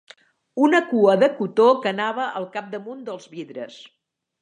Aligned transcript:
Una 0.67 0.79
cua 0.93 1.17
de 1.25 1.29
cotó 1.41 1.69
que 1.85 1.91
anava 1.93 2.27
al 2.43 2.51
capdamunt 2.59 3.07
dels 3.11 3.33
vidres 3.39 3.83